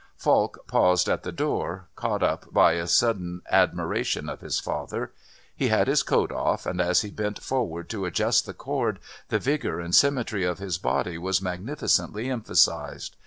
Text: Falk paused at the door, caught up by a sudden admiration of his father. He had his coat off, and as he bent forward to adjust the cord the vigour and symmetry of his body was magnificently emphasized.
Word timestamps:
Falk 0.17 0.65
paused 0.65 1.07
at 1.07 1.21
the 1.21 1.31
door, 1.31 1.87
caught 1.95 2.23
up 2.23 2.51
by 2.51 2.71
a 2.73 2.87
sudden 2.87 3.43
admiration 3.51 4.29
of 4.29 4.41
his 4.41 4.59
father. 4.59 5.11
He 5.55 5.67
had 5.67 5.87
his 5.87 6.01
coat 6.01 6.31
off, 6.31 6.65
and 6.65 6.81
as 6.81 7.01
he 7.01 7.11
bent 7.11 7.37
forward 7.37 7.87
to 7.91 8.05
adjust 8.05 8.47
the 8.47 8.53
cord 8.55 8.97
the 9.29 9.37
vigour 9.37 9.79
and 9.79 9.93
symmetry 9.93 10.43
of 10.43 10.57
his 10.57 10.79
body 10.79 11.19
was 11.19 11.39
magnificently 11.39 12.31
emphasized. 12.31 13.15